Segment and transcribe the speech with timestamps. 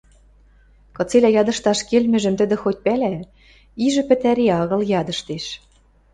[0.95, 3.13] Кыцелӓ ядышташ келмӹжӹм тӹдӹ хоть пӓлӓ,
[3.85, 5.45] ижӹ пӹтӓри агыл ядыштеш.